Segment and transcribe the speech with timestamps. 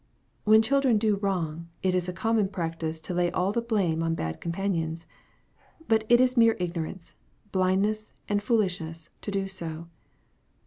[0.45, 4.15] When children do wrong, it is a common practice to lay all the blame on
[4.15, 5.05] bad companions.
[5.87, 7.13] But it is mere ignorance,
[7.51, 9.89] blindness, and foolishness to do so.